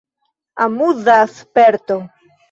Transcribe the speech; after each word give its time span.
Amuza 0.63 1.17
sperto. 1.37 1.95